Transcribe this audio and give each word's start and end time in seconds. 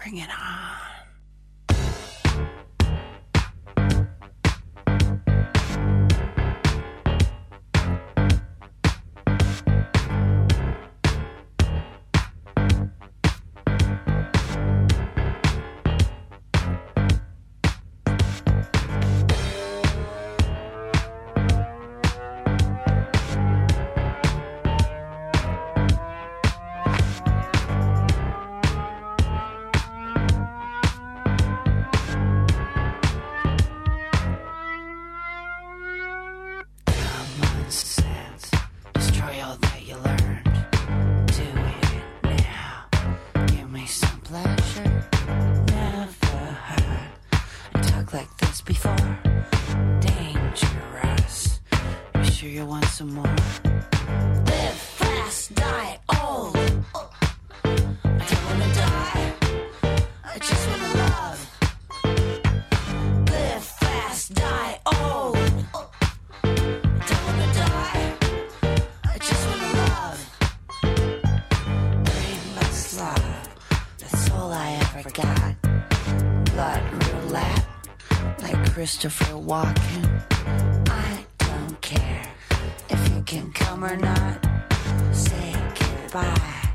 Bring 0.00 0.16
it 0.16 0.30
on. 0.30 0.89
before. 48.70 49.18
Dangerous. 49.98 51.60
You 52.14 52.24
sure 52.24 52.48
you 52.48 52.66
want 52.66 52.84
some 52.84 53.14
more? 53.14 53.69
walking. 79.50 80.06
I 80.86 81.26
don't 81.38 81.80
care 81.80 82.22
if 82.88 83.08
you 83.12 83.20
can 83.22 83.50
come 83.50 83.84
or 83.84 83.96
not. 83.96 84.38
Say 85.12 85.56
goodbye. 85.80 86.68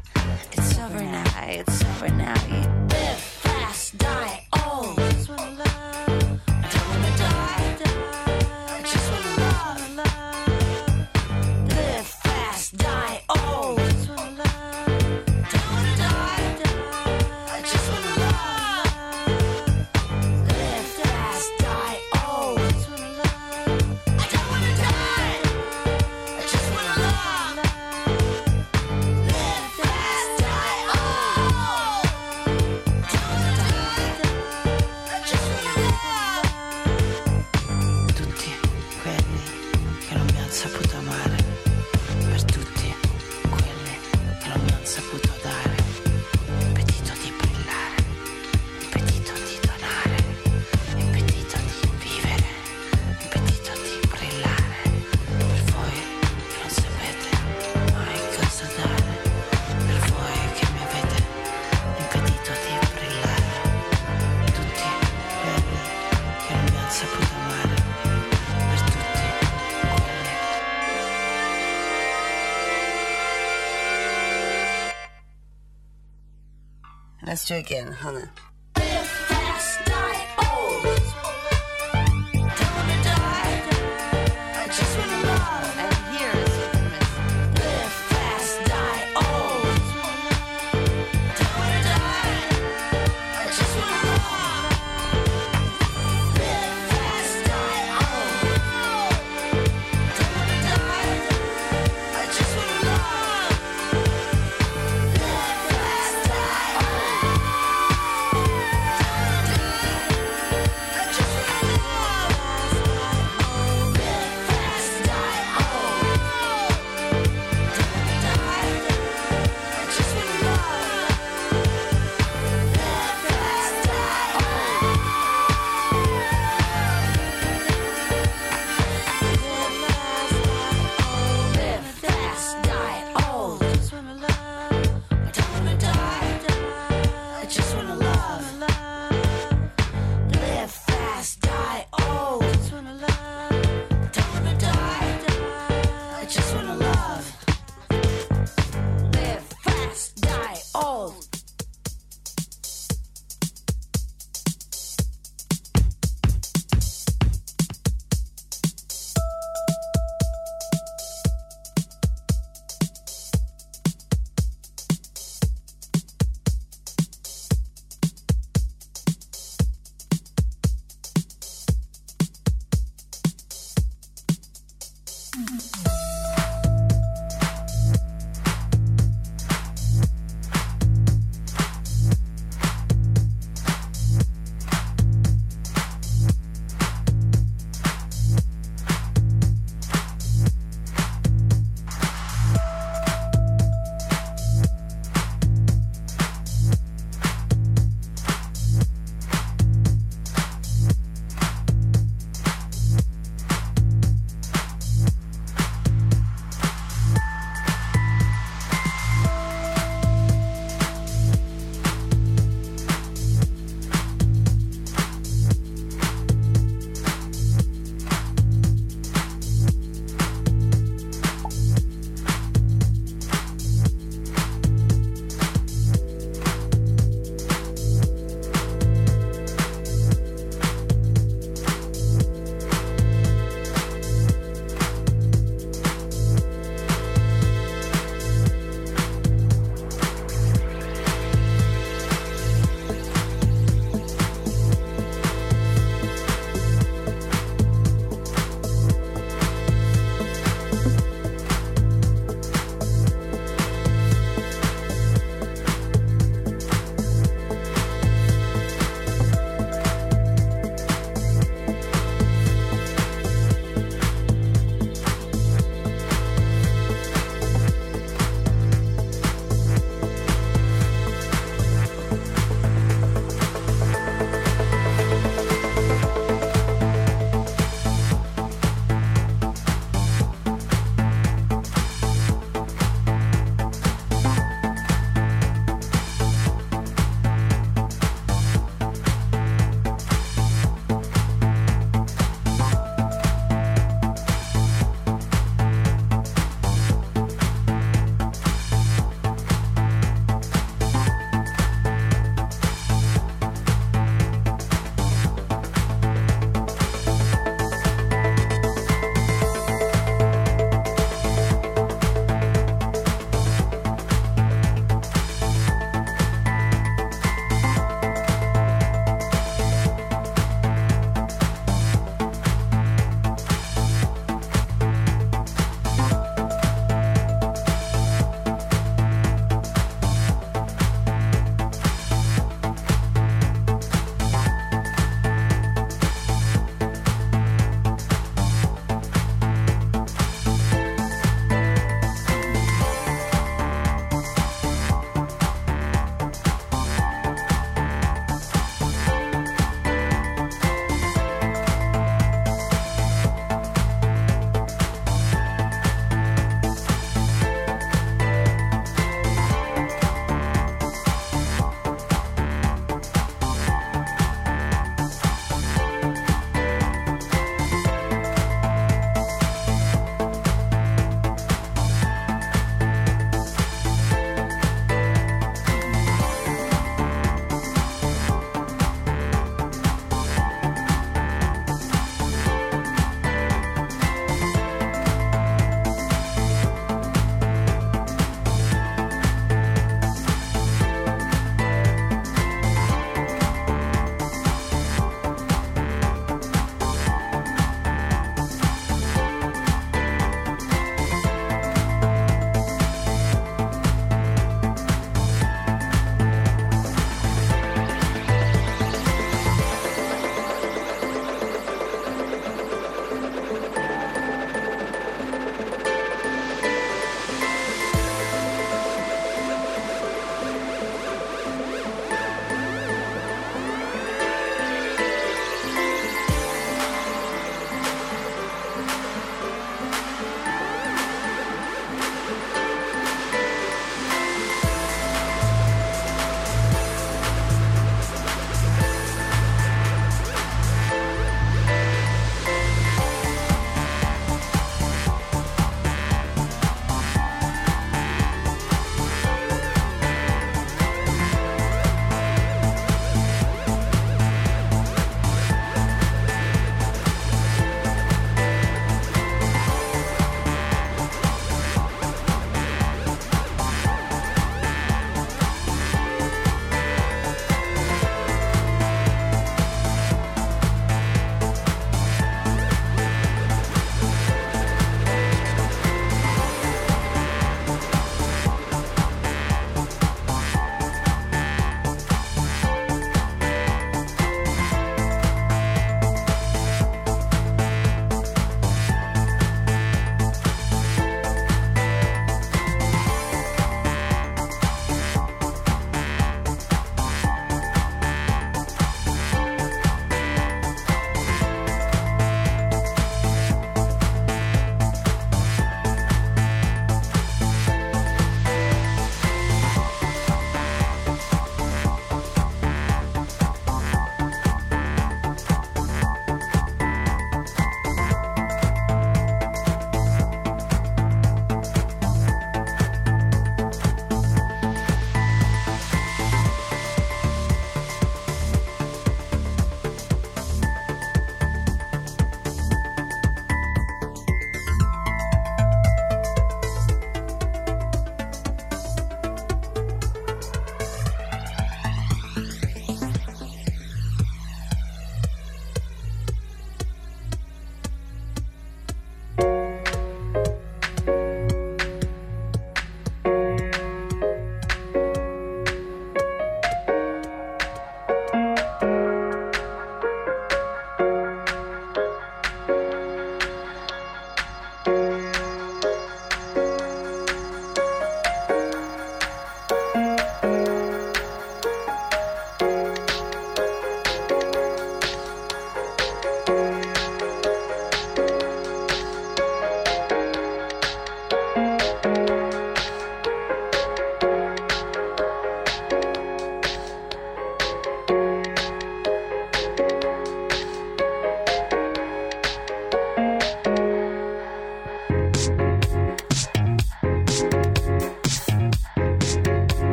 It's 0.51 0.77
over 0.77 1.01
now, 1.01 1.45
it's 1.47 1.81
over 1.85 2.09
now. 2.09 2.35
You 2.49 2.67
live 2.89 3.17
fast, 3.17 3.97
die 3.97 4.44
Let's 77.25 77.45
do 77.45 77.55
it 77.55 77.61
again. 77.61 77.91
Hold. 77.91 78.30